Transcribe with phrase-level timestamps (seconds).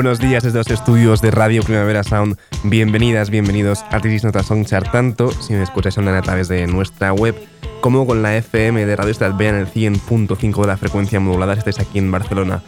[0.00, 2.38] Buenos días desde los estudios de Radio Primavera Sound.
[2.64, 7.12] Bienvenidas, bienvenidos a Artistic Nota Songchart, tanto si me escucháis online a través de nuestra
[7.12, 7.36] web
[7.82, 11.58] como con la FM de Radio Estad en el 100.5 de la frecuencia modulada si
[11.58, 12.62] estáis aquí en Barcelona.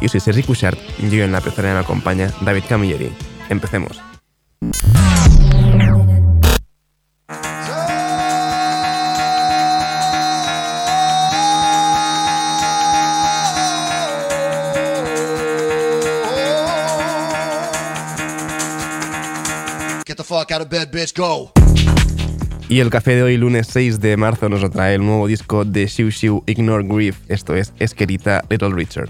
[0.00, 3.10] Yo soy Sergi Cushart y yo en la pecera me acompaña David Camilleri.
[3.48, 4.00] Empecemos.
[22.68, 25.88] Y el café de hoy, lunes 6 de marzo, nos trae el nuevo disco de
[25.88, 27.18] Xiu Xiu Ignore Grief.
[27.28, 29.08] Esto es Esquerita Little Richard.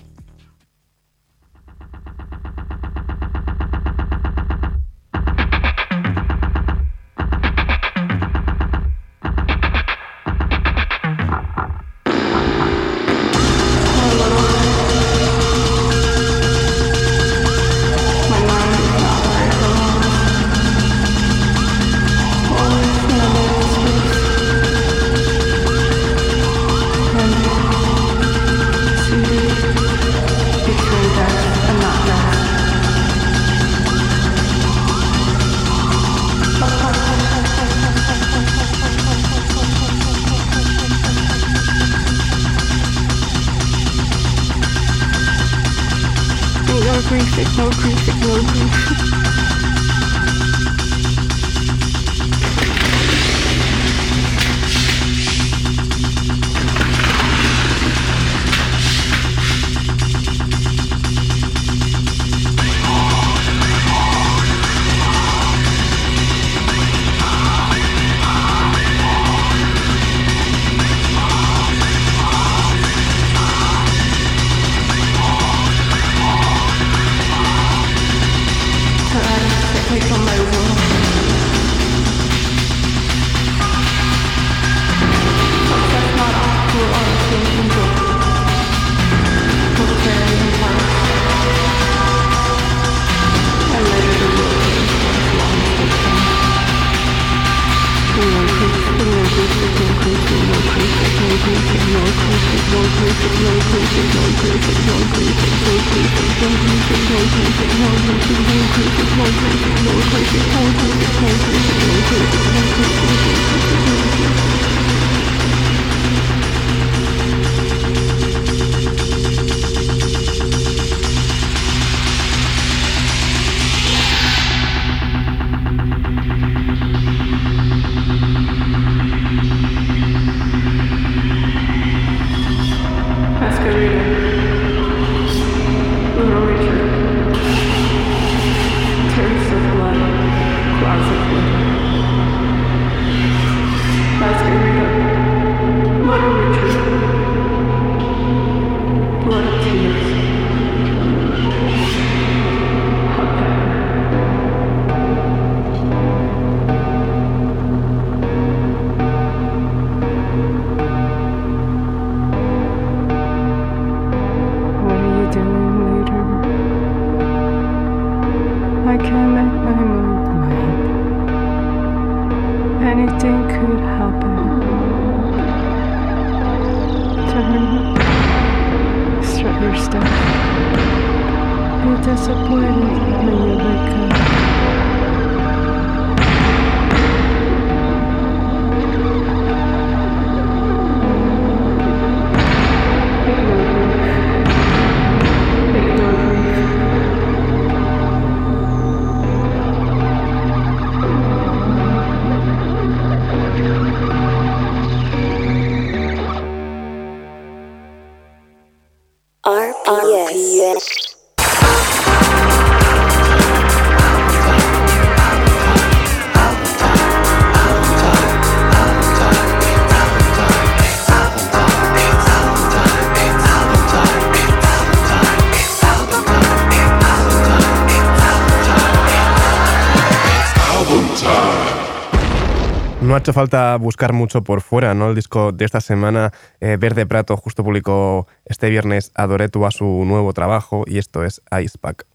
[233.32, 235.10] Falta buscar mucho por fuera, ¿no?
[235.10, 239.84] El disco de esta semana, eh, Verde Prato, justo publicó este viernes Adoretu a su
[240.04, 242.06] nuevo trabajo y esto es Ice Pack.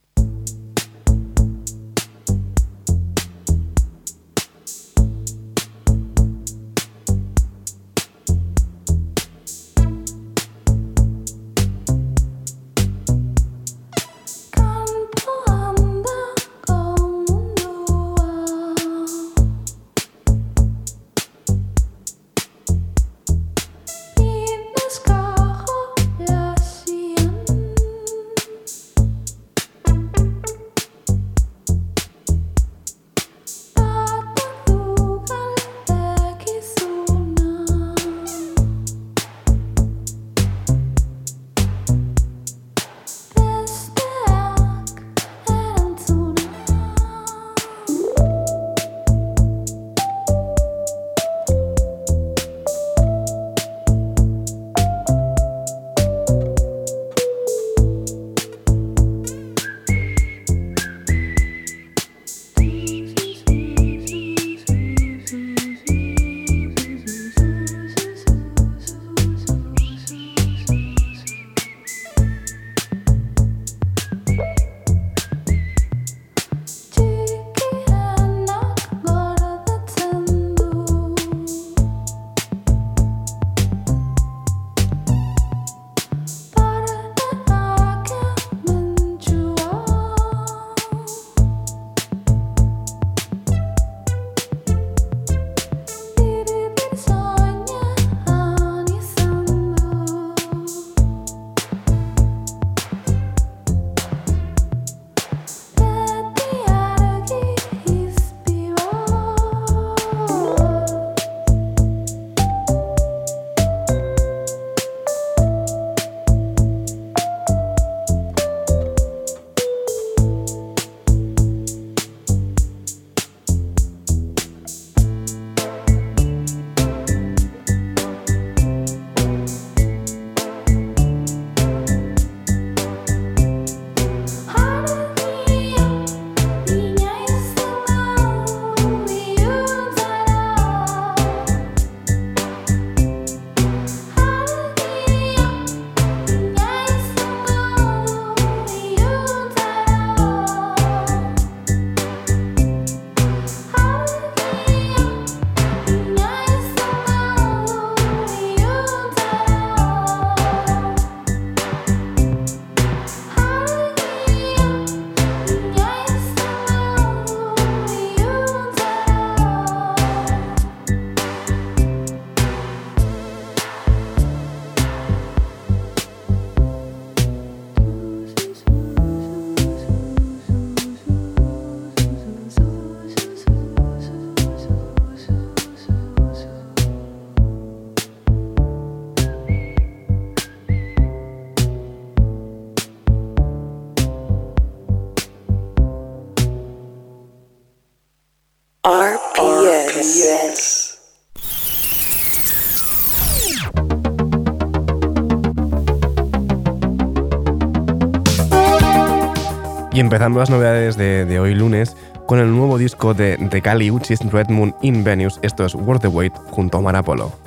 [210.13, 214.49] Empezando las novedades de, hoy lunes con el nuevo disco de, de Cali Uchis Red
[214.49, 215.39] Moon in Venus.
[215.41, 217.42] Esto es Worth the Wait junto a Marapolo.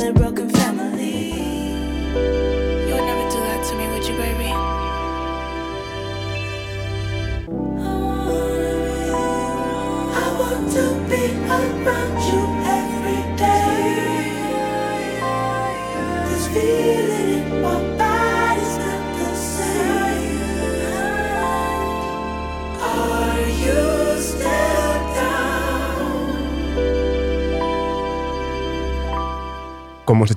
[0.00, 0.39] feeling.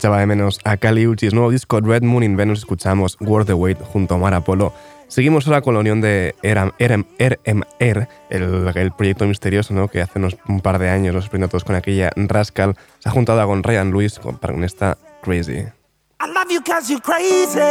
[0.04, 3.54] Echaba de menos a Cali Uchis nuevo disco Red Moon in Venus escuchamos Worth the
[3.54, 4.74] Wait junto a Mar Apollo.
[5.08, 9.88] Seguimos ahora con la unión de RMR, el, proyecto misterioso ¿no?
[9.88, 12.76] que hace unos, un par de años los sorprendió todos con aquella Rascal.
[13.00, 15.54] Se ha juntado con Ryan Lewis con, con esta Crazy.
[15.54, 17.62] I love you cause you're crazy.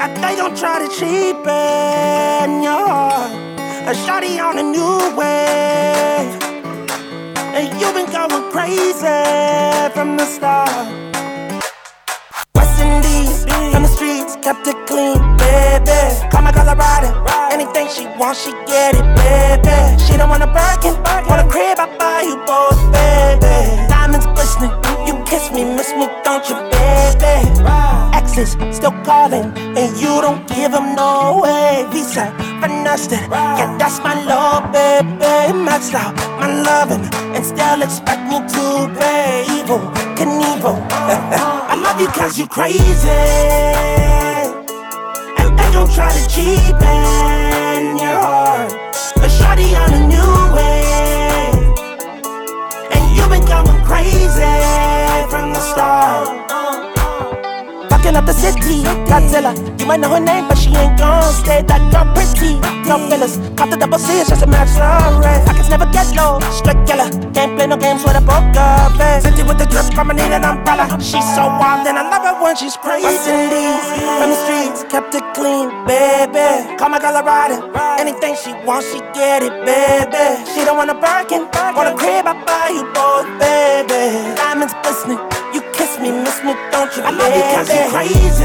[0.00, 3.12] And they don't try to cheapen your
[3.86, 6.38] A shawty on a new way.
[7.54, 9.20] And you've been going crazy
[9.92, 10.70] from the start.
[12.54, 16.00] West Indies, from the streets, kept it clean, baby.
[16.30, 17.12] Call my girl a rider.
[17.52, 19.78] Anything she wants, she get it, baby.
[20.04, 20.94] She don't want a Birkin,
[21.28, 23.56] want a crib, I buy you both, baby.
[23.92, 24.72] Diamonds glistening,
[25.06, 27.85] you kiss me, miss me, don't you, baby?
[28.38, 31.86] Exes still calling, and you don't give them no way.
[31.90, 35.52] Visa, finessed it, yeah, that's my love, baby.
[35.64, 39.80] Maxed out my loving, and still expect me to pay evil,
[40.16, 40.76] can Knievel.
[40.90, 43.08] I love you cause you crazy,
[45.38, 48.72] and they don't try to cheapen your heart.
[49.16, 50.84] A shawty on a new way,
[52.92, 54.56] and you've been going crazy
[55.30, 56.35] from the start.
[58.26, 59.54] The city, Godzilla.
[59.78, 62.58] You might know her name, but she ain't gon' stay that girl pretty.
[62.90, 64.74] No fillers, caught the double C, just a match
[65.22, 65.46] red.
[65.46, 67.06] Pockets never get low, straight killer.
[67.30, 69.22] Can't play no games with a poker face.
[69.22, 70.90] City with the drip, I'ma need an umbrella.
[70.98, 73.06] She's so wild, and I love her when she's crazy.
[73.06, 73.86] Indies,
[74.18, 76.66] from the streets, kept it clean, baby.
[76.82, 77.62] Call my girl a rider.
[78.02, 80.26] Anything she wants, she get it, baby.
[80.50, 81.46] She don't want a Birkin,
[81.78, 84.34] want a crib, I buy you both, baby.
[84.34, 85.35] Diamonds glistening
[86.00, 87.02] me, miss me, don't you?
[87.02, 88.44] I love you cause you're crazy.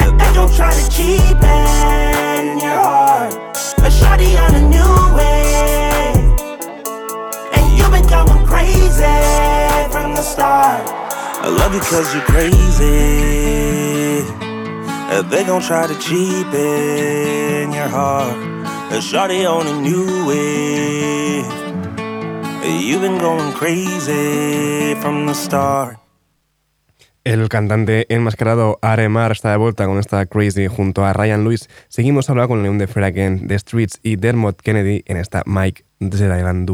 [0.00, 3.32] And, and don't try to cheapen your heart.
[3.78, 6.12] A shawty on a new way.
[7.54, 9.18] And you've been going crazy
[9.92, 10.82] from the start.
[11.44, 12.82] I love you cause you're crazy.
[15.12, 18.36] And they gon' try to cheapen your heart.
[18.92, 21.61] A shawty on a new way.
[27.24, 31.68] El cantante enmascarado Aremar está de vuelta con esta Crazy junto a Ryan Lewis.
[31.88, 36.16] Seguimos hablando con Leon de Fragen, The Streets y Dermot Kennedy en esta Mike the
[36.16, 36.68] Island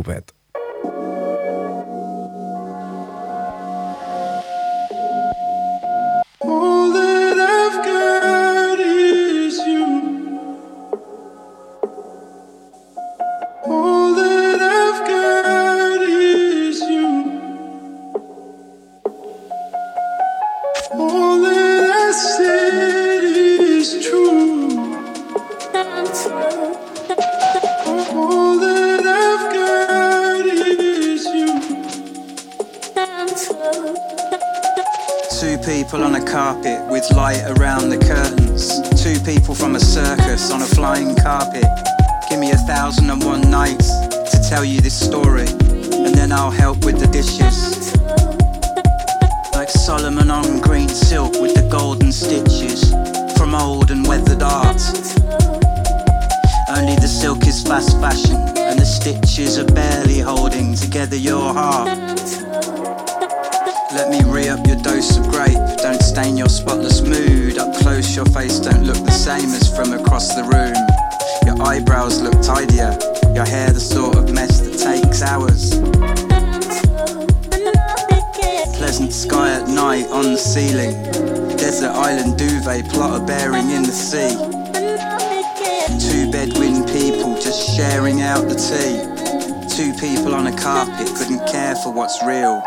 [46.59, 47.95] help with the dishes.
[49.55, 52.91] Like Solomon on green silk with the golden stitches
[53.39, 54.83] from old and weathered art.
[56.77, 61.89] Only the silk is fast fashion, and the stitches are barely holding together your heart.
[63.93, 65.59] Let me re up your dose of grape.
[65.79, 67.59] Don't stain your spotless mood.
[67.59, 70.77] Up close, your face don't look the same as from across the room.
[71.47, 72.99] Your eyebrows look tidier.
[73.35, 76.38] Your hair the sort of mess that takes hours.
[78.89, 80.95] Pleasant sky at night on the ceiling.
[81.59, 84.33] Desert island duvet plotter bearing in the sea.
[86.09, 89.05] Two bedouin people just sharing out the tea.
[89.77, 92.63] Two people on a carpet couldn't care for what's real.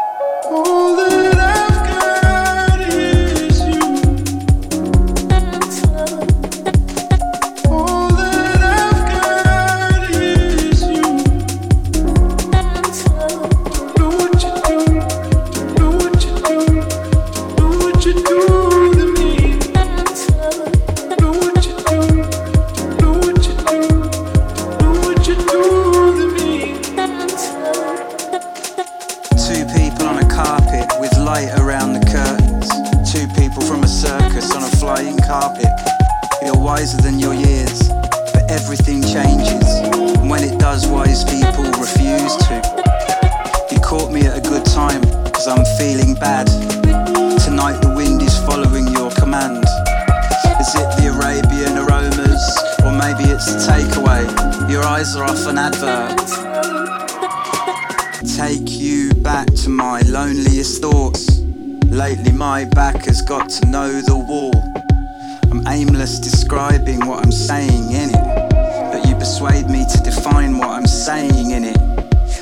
[66.01, 68.91] Describing what I'm saying in it.
[68.91, 71.77] But you persuade me to define what I'm saying in it.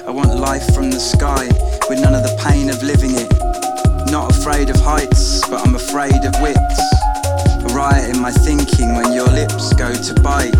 [0.07, 1.45] I want life from the sky
[1.89, 3.29] with none of the pain of living it.
[4.09, 6.79] Not afraid of heights, but I'm afraid of wits.
[7.67, 10.55] A riot in my thinking when your lips go to bite.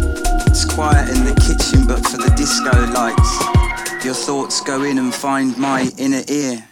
[0.48, 5.16] It's quiet in the kitchen, but for the disco lights, your thoughts go in and
[5.16, 6.68] find my inner ear.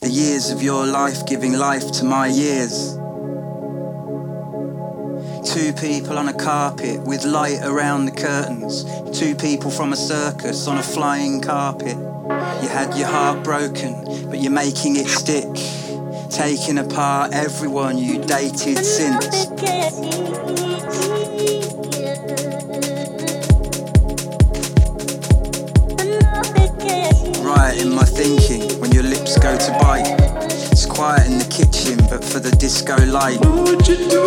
[0.00, 2.98] The years of your life giving life to my years.
[5.44, 8.84] Two people on a carpet with light around the curtains.
[9.18, 11.96] Two people from a circus on a flying carpet.
[11.96, 15.50] You had your heart broken, but you're making it stick.
[16.30, 19.48] Taking apart everyone you dated since.
[27.42, 30.21] Right in my thinking when your lips go to bite.
[30.94, 33.40] Quiet in the kitchen, but for the disco light.
[33.40, 34.22] What would you do?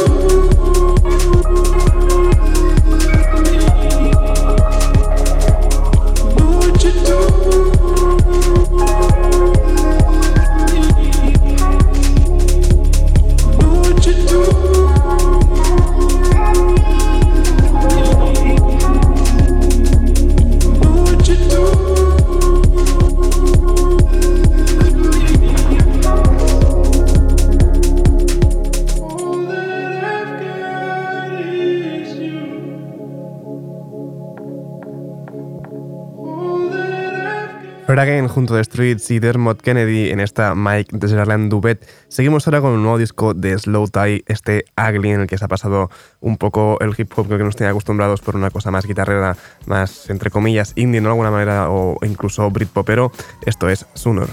[38.00, 41.88] Again junto a Streets y Dermot Kennedy en esta Mike Desgerland Duvet.
[42.08, 45.46] Seguimos ahora con un nuevo disco de Slow Tie, este Ugly, en el que se
[45.46, 48.86] ha pasado un poco el hip hop que nos tiene acostumbrados por una cosa más
[48.86, 51.10] guitarrera, más entre comillas indie, ¿no?
[51.10, 53.12] de alguna manera, o incluso Britpopero.
[53.46, 54.30] Esto es Sooner.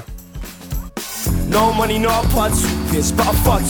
[1.48, 3.62] No money, no but I fuck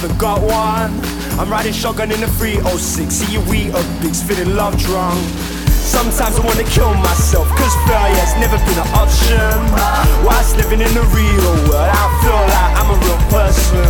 [0.00, 0.92] to got one.
[1.38, 5.20] I'm riding shotgun in the 306, see you we a big spitting love drunk.
[5.80, 9.56] Sometimes I wanna kill myself, cause failure's never been an option.
[10.24, 13.88] Whilst living in the real world, I feel like I'm a real person.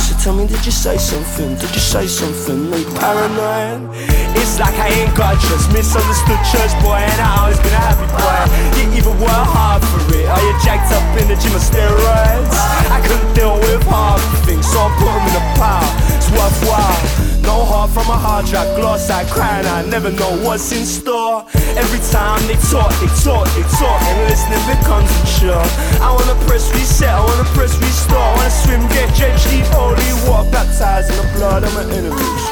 [0.00, 1.54] So tell me, did you say something?
[1.56, 2.70] Did you say something?
[2.70, 3.92] Make paranoid?
[4.40, 8.08] It's like I ain't got trust, misunderstood church boy, and I always been a happy
[8.10, 8.40] boy.
[8.80, 12.52] You even work hard for it, are you jacked up in the gym of steroids?
[12.90, 15.92] I couldn't deal with hard things, so I put them in a pile.
[16.16, 17.21] It's worthwhile.
[17.42, 21.44] No heart from a hard drive, gloss I crying, I never know what's in store.
[21.74, 25.66] Every time they talk, they talk, they talk, and listening becomes chore.
[26.00, 30.00] I wanna press reset, I wanna press restore, I wanna swim, get drenched deep, holy
[30.28, 32.44] water, baptized in the blood of my enemies.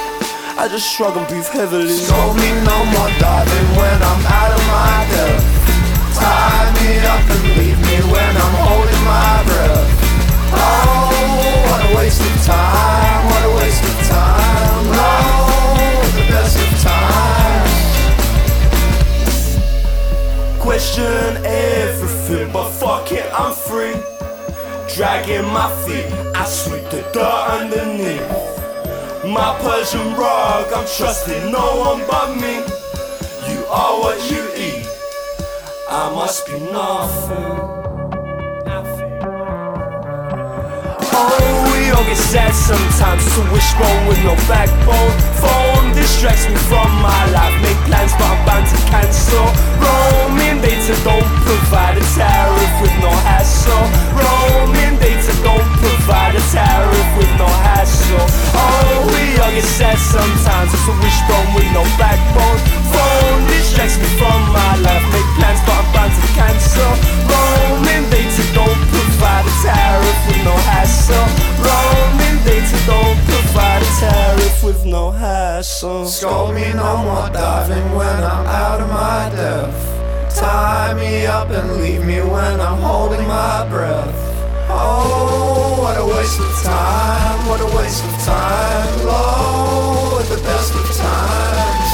[0.60, 1.88] I just shrug and breathe heavily.
[1.88, 5.44] Scold me no more, darling, when I'm out of my depth.
[6.18, 9.88] Tie me up and leave me when I'm holding my breath.
[10.52, 11.08] Oh,
[11.64, 12.99] what a waste of time,
[20.70, 23.96] Question everything, but fuck it, I'm free.
[24.94, 28.22] Dragging my feet, I sweep the dirt underneath.
[29.26, 32.58] My Persian rug, I'm trusting no one but me.
[33.52, 34.86] You are what you eat,
[35.88, 37.79] I must be nothing.
[41.12, 43.26] Oh, we all get sad sometimes.
[43.26, 45.12] It's a wishbone with no backbone.
[45.42, 47.54] Phone distracts me from my life.
[47.62, 49.46] Make plans, but I'm bound to cancel.
[49.80, 53.84] Roaming data don't provide a tariff with no hassle.
[54.16, 58.26] Roaming data don't provide a tariff with no hassle.
[58.54, 60.74] Oh, we all get sad sometimes.
[60.74, 62.09] It's a wishbone with no backbone.
[81.40, 84.14] Up and leave me when I'm holding my breath.
[84.68, 89.06] Oh, what a waste of time, what a waste of time.
[89.06, 91.90] Low at the best of times.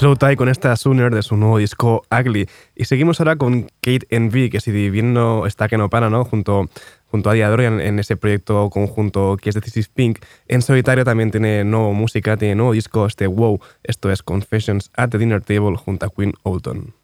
[0.00, 2.48] Slow Tie con esta Sooner de su nuevo disco Ugly.
[2.74, 6.24] Y seguimos ahora con Kate Envy, que si bien no está que no para, ¿no?
[6.24, 6.70] Junto,
[7.04, 10.20] junto a Diadorian en ese proyecto conjunto que es This Pink.
[10.48, 13.60] En solitario también tiene nueva música, tiene nuevo disco, este Wow.
[13.82, 16.94] Esto es Confessions at the Dinner Table junto a Queen Olton.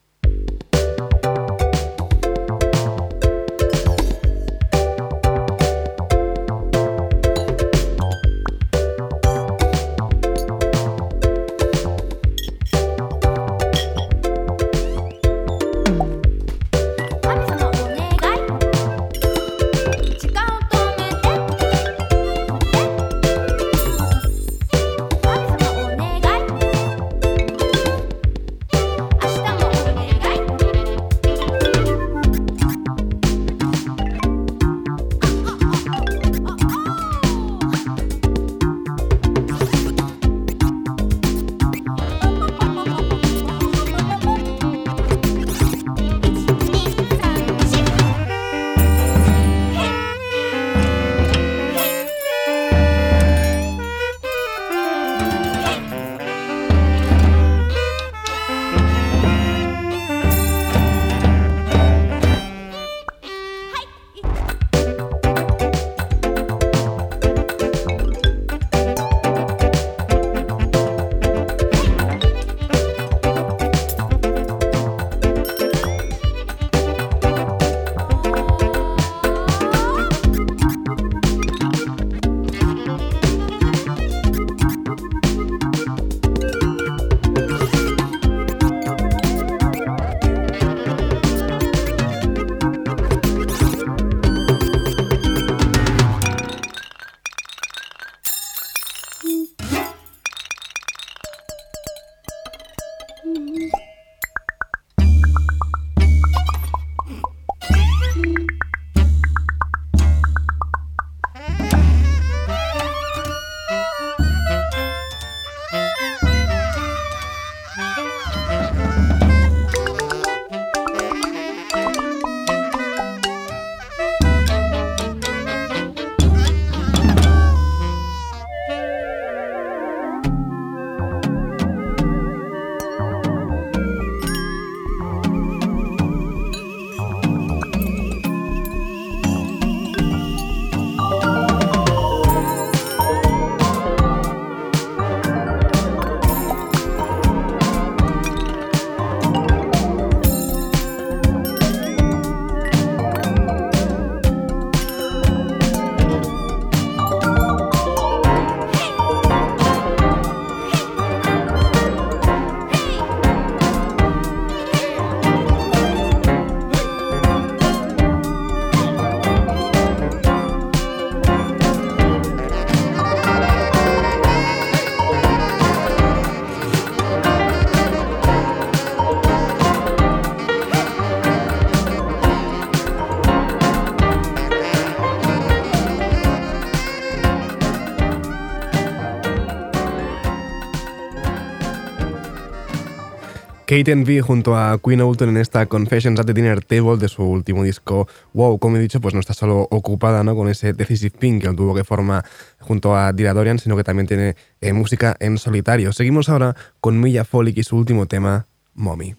[193.77, 197.23] Kate V junto a Queen Oulton en esta Confessions at the Dinner Table de su
[197.23, 198.09] último disco.
[198.33, 200.35] Wow, como he dicho, pues no está solo ocupada ¿no?
[200.35, 202.25] con ese Decisive Pink que tuvo que forma
[202.59, 205.93] junto a Dira Dorian, sino que también tiene eh, música en solitario.
[205.93, 209.15] Seguimos ahora con Milla Folic y su último tema, Mommy.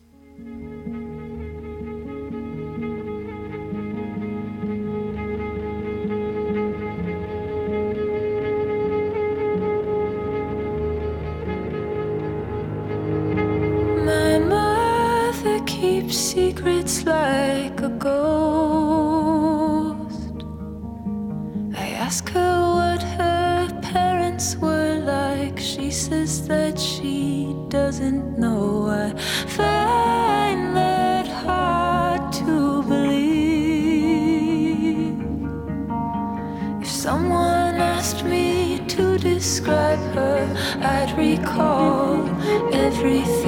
[17.58, 19.28] Like a ghost.
[21.84, 23.58] I ask her what her
[23.94, 25.58] parents were like.
[25.60, 28.90] She says that she doesn't know.
[29.06, 29.08] I
[29.60, 34.08] find that hard to believe.
[36.84, 40.42] If someone asked me to describe her,
[40.94, 42.28] I'd recall
[42.86, 43.47] everything.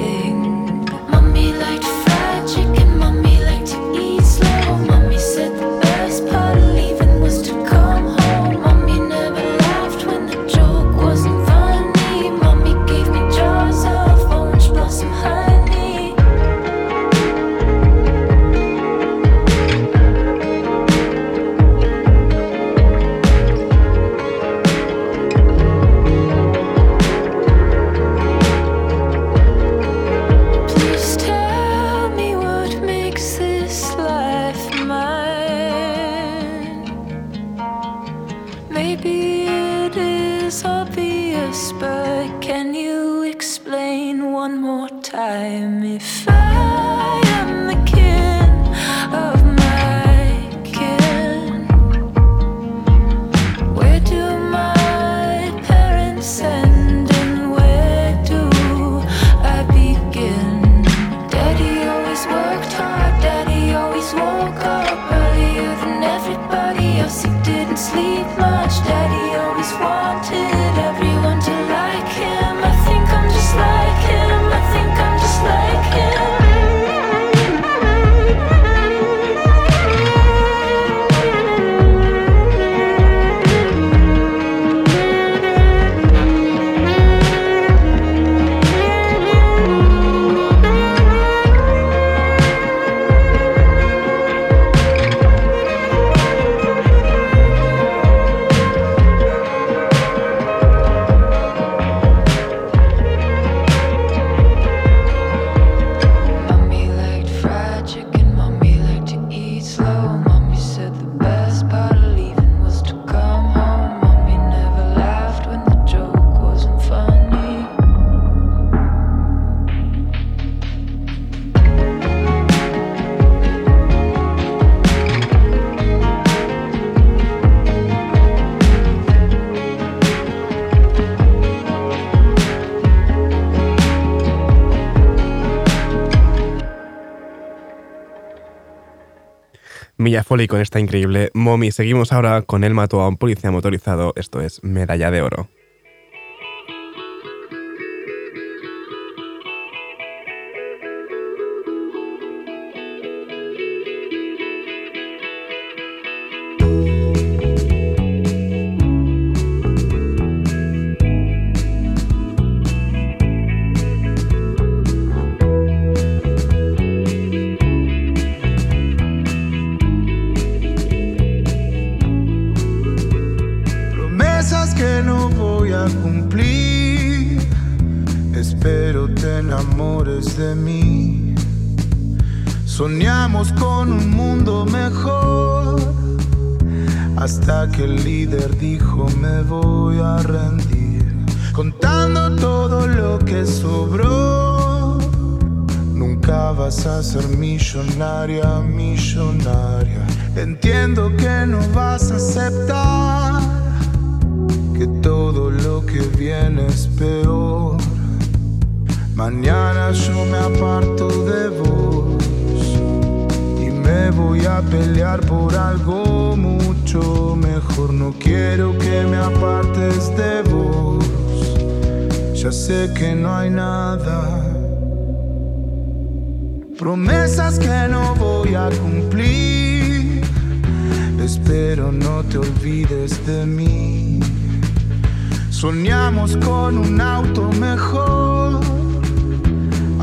[140.00, 141.72] Milla Foley con esta increíble Mommy.
[141.72, 144.14] Seguimos ahora con El mató a un policía motorizado.
[144.16, 145.48] Esto es Medalla de Oro.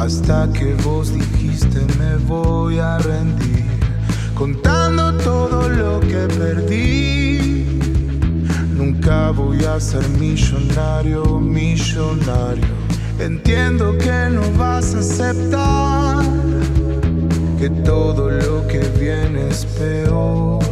[0.08, 3.66] hasta que vos dijiste me voy a rendir,
[4.34, 7.78] contando todo lo que perdí.
[8.74, 12.74] Nunca voy a ser millonario, millonario.
[13.20, 16.24] Entiendo que no vas a aceptar
[17.60, 20.64] que todo lo que viene es peor.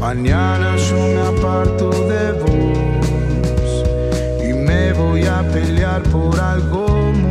[0.00, 3.70] Mañana yo me aparto de vos
[4.48, 7.27] y me voy a pelear por algo más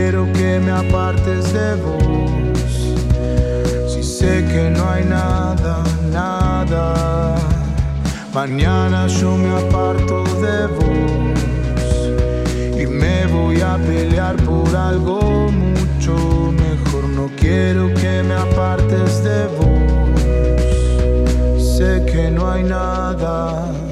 [0.00, 2.72] quiero que me apartes de vos.
[3.92, 7.34] Si sé que no hay nada, nada,
[8.32, 11.98] mañana yo me aparto de vos.
[12.82, 16.14] Y me voy a pelear por algo mucho
[16.64, 17.04] mejor.
[17.18, 19.76] No quiero que me apartes de vos.
[21.76, 23.89] Sé que no hay nada.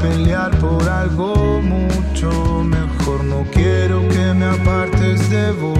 [0.00, 2.30] pelear por algo mucho
[2.64, 3.24] mejor.
[3.24, 5.78] No quiero que me apartes de vos.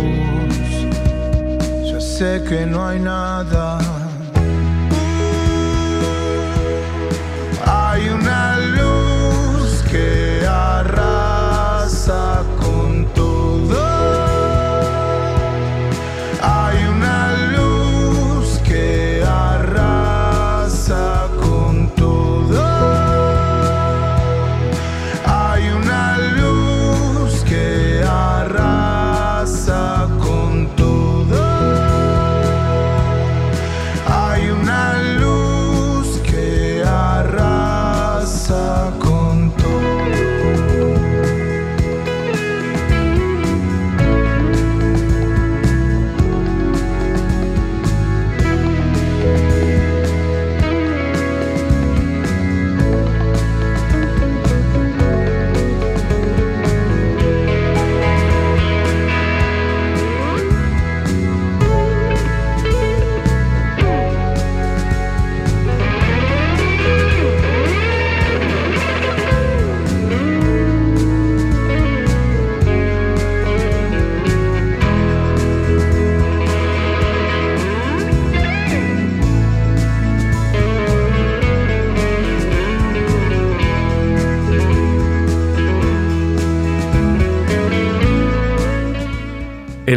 [1.90, 4.07] Ya sé que no hay nada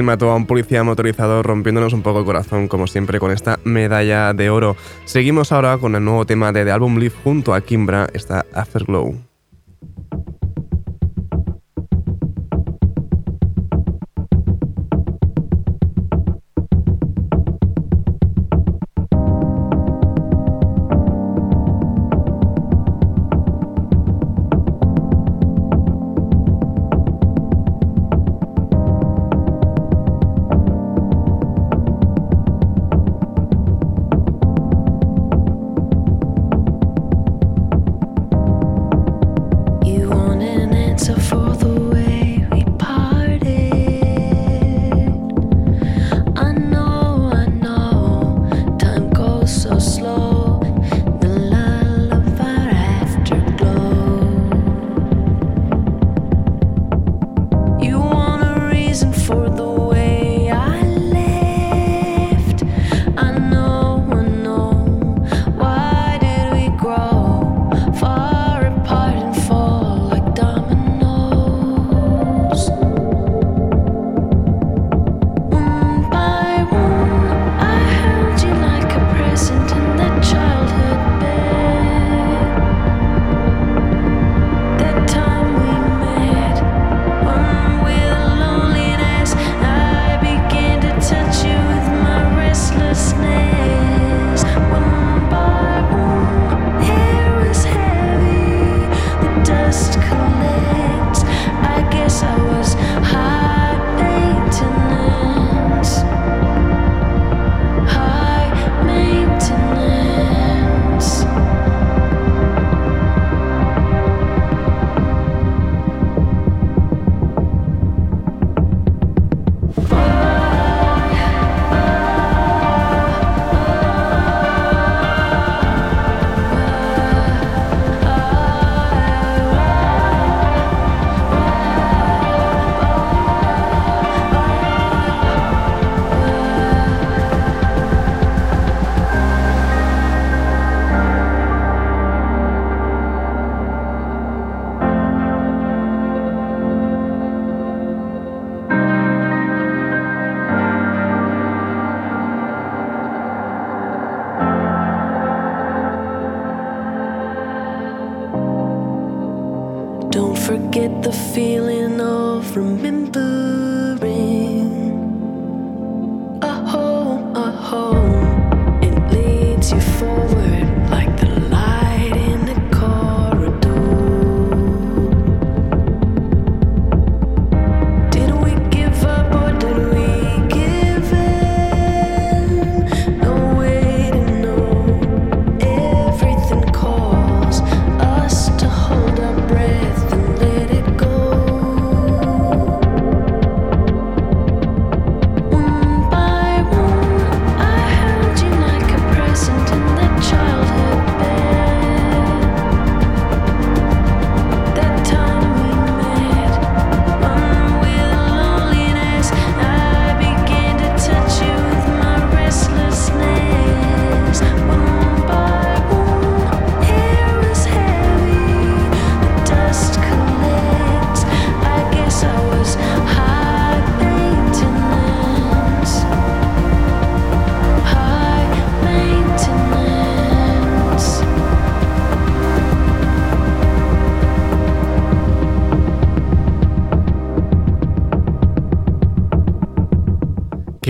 [0.03, 4.33] Mató a un policía motorizado rompiéndonos un poco el corazón, como siempre, con esta medalla
[4.33, 4.75] de oro.
[5.05, 9.30] Seguimos ahora con el nuevo tema de The Album Leaf junto a Kimbra, esta Afterglow.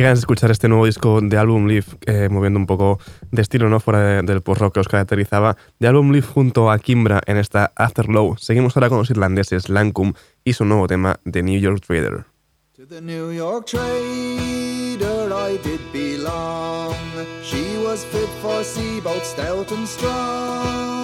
[0.01, 2.97] Qué escuchar este nuevo disco de Album Leaf, eh, moviendo un poco
[3.29, 3.79] de estilo, ¿no?
[3.79, 5.57] Fuera del post-rock que os caracterizaba.
[5.79, 8.35] De Album Leaf junto a Kimbra en esta Afterglow.
[8.39, 12.25] Seguimos ahora con los irlandeses Lancum y su nuevo tema, The New York Trader.
[12.77, 16.95] To the New York trader I did belong.
[17.43, 21.00] She was fit for sea, both stout and strong.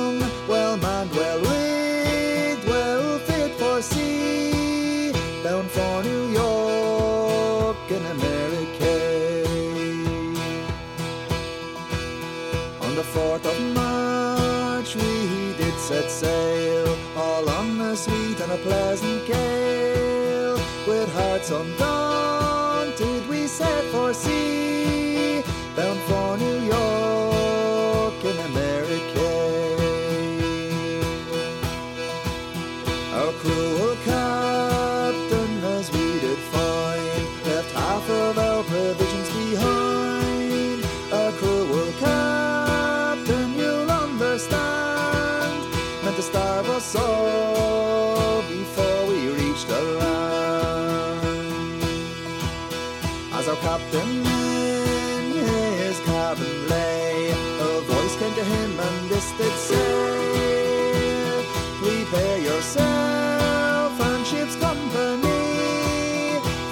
[21.50, 21.97] With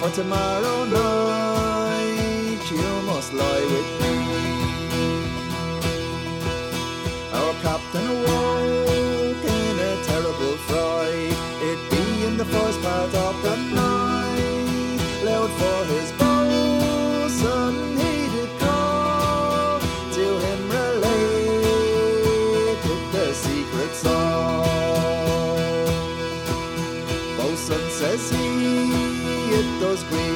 [0.06, 4.16] for tomorrow night you must lie with me.
[7.34, 11.38] Our captain awoke in a terrible fright.
[11.70, 18.51] It be in the first part of the night, loud for his bosun he did
[18.60, 19.80] call.
[20.18, 21.62] To him relate
[23.12, 24.66] the secret song.
[27.38, 28.45] Bosun says he
[29.80, 30.35] those green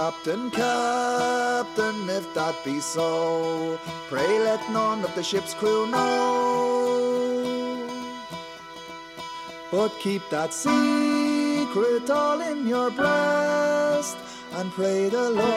[0.00, 3.78] Captain, Captain, if that be so,
[4.08, 7.86] pray let none of the ship's crew know.
[9.70, 14.16] But keep that secret all in your breast,
[14.56, 15.50] and pray the Lord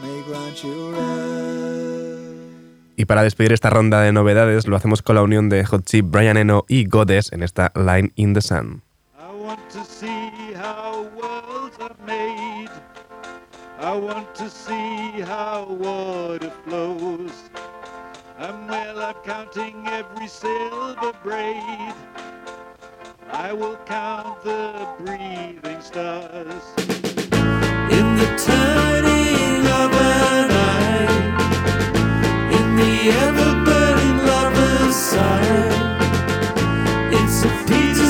[0.00, 1.08] may grant you rest.
[2.96, 6.06] Y para despedir esta ronda de novedades, lo hacemos con la unión de Hot Chip,
[6.08, 8.84] Brian Eno y Goddess en esta Line in the Sun.
[9.18, 10.17] I want to see
[13.88, 17.32] I want to see how water flows.
[18.36, 21.94] And well, I'm counting every silver braid.
[23.32, 26.64] I will count the breathing stars.
[27.98, 31.48] In the turning of an eye,
[32.58, 35.96] in the ever burning lover's sigh,
[37.10, 38.07] it's a piece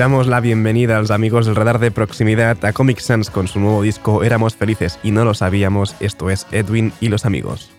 [0.00, 3.60] damos la bienvenida a los amigos del radar de proximidad a Comic Sans con su
[3.60, 5.94] nuevo disco Éramos felices y no lo sabíamos.
[6.00, 7.70] Esto es Edwin y los amigos.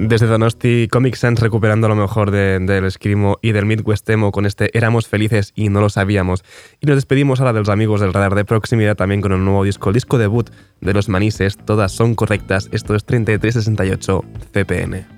[0.00, 4.70] Desde Donosti, Comic Sans recuperando lo mejor del escrimo y del Midwest Emo con este
[4.78, 6.44] Éramos felices y no lo sabíamos.
[6.80, 9.64] Y nos despedimos ahora de los amigos del radar de proximidad también con un nuevo
[9.64, 11.56] disco, el disco debut de los Manises.
[11.56, 12.68] Todas son correctas.
[12.70, 15.17] Esto es 3368 CPN.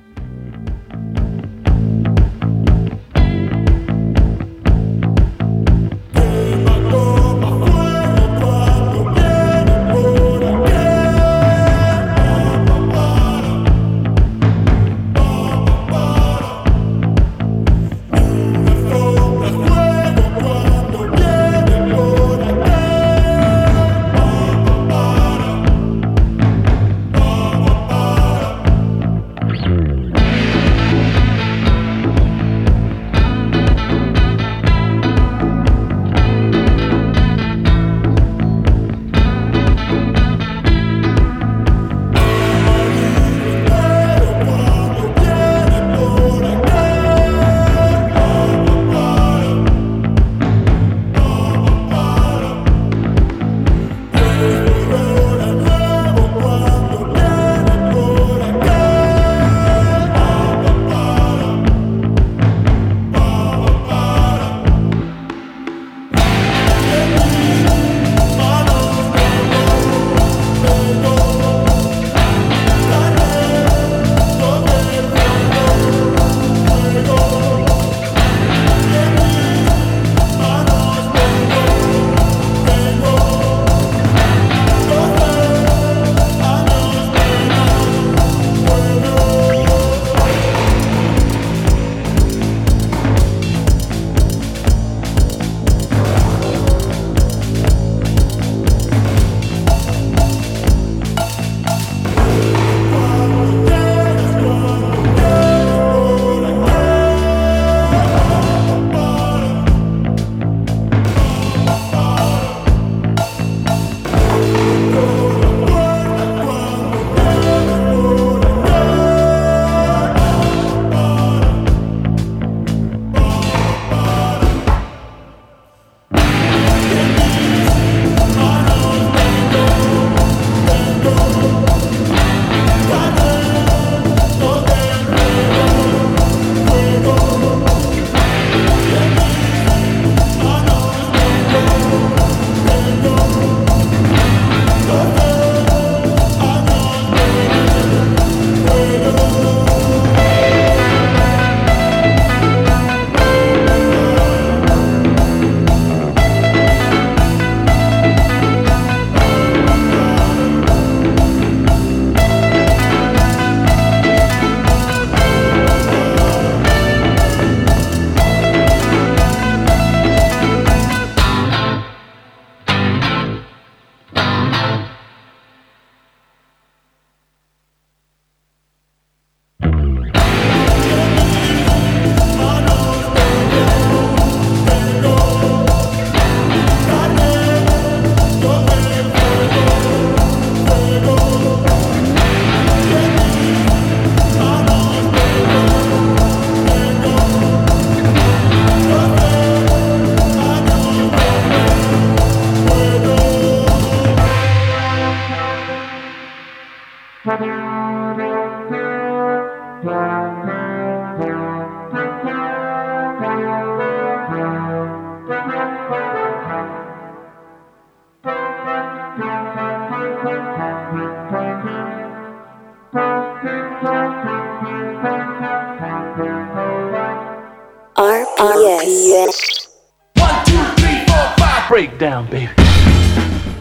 [228.41, 229.69] RPS.
[230.17, 231.69] One, two, three, four, five.
[231.69, 232.70] Breakdown, baby.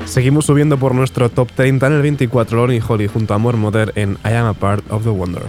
[0.10, 3.94] Seguimos subiendo por nuestro top 30 en el 24 Lonnie Holly junto a More Mother
[3.96, 5.44] en I Am a Part of the Wonder.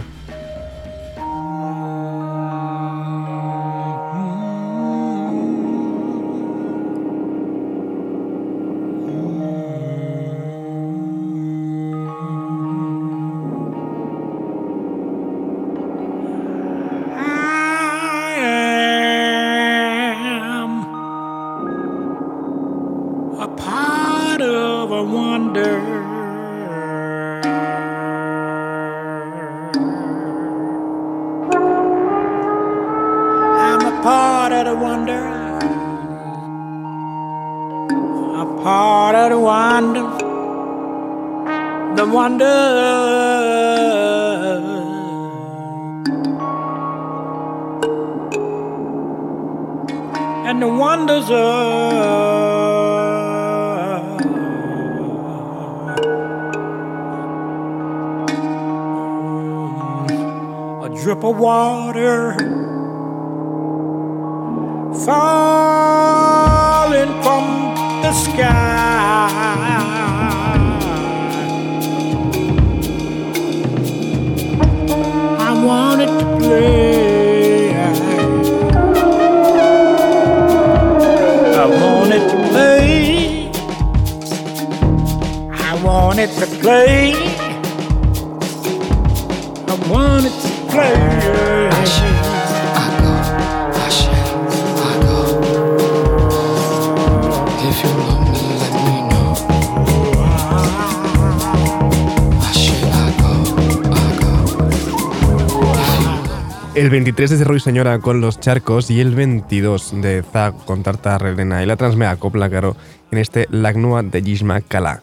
[106.91, 111.17] 23 es de Roy Señora con Los Charcos y el 22 de Zag con Tarta
[111.17, 112.75] Relena y la transmea copla, claro,
[113.11, 115.01] en este Lagnua de Gisma Kala.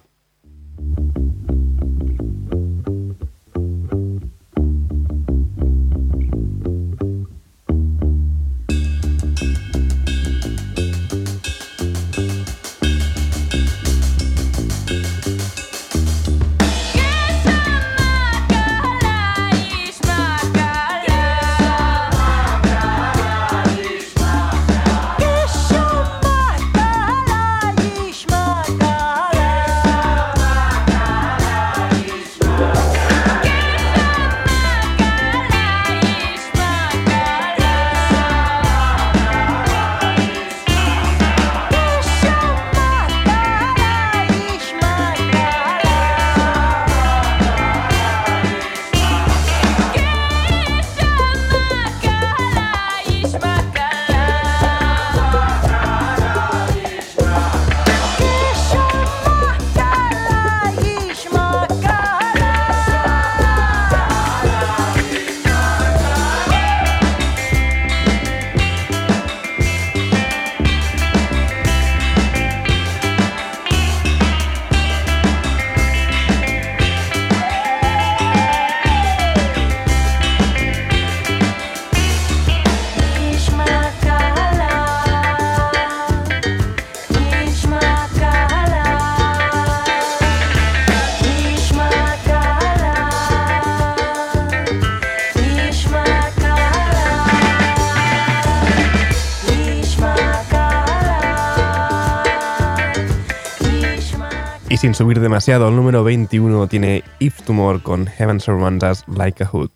[104.89, 109.47] Sin subir demasiado, el número 21 tiene If Tumor con Heaven Surrounds Us Like a
[109.47, 109.69] Hood.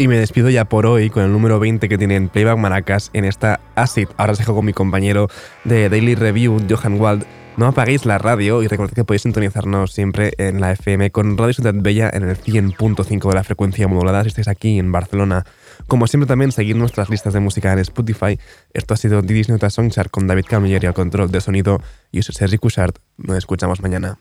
[0.00, 3.10] Y me despido ya por hoy con el número 20 que tiene en Playback Maracas
[3.12, 4.08] en esta Acid.
[4.16, 5.28] Ahora os dejo con mi compañero
[5.64, 7.26] de Daily Review, Johan Wald.
[7.58, 11.52] No apaguéis la radio y recordad que podéis sintonizarnos siempre en la FM con Radio
[11.52, 15.44] Ciudad Bella en el 100.5 de la frecuencia modulada si estáis aquí en Barcelona.
[15.86, 18.38] Como siempre también seguid nuestras listas de música en Spotify.
[18.72, 21.82] Esto ha sido Didis Nota Songchart con David Camilleri al control de sonido.
[22.10, 22.96] Y Sergi Cushart.
[23.18, 24.18] Nos escuchamos mañana.